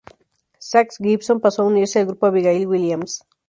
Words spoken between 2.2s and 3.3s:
Abigail Williams.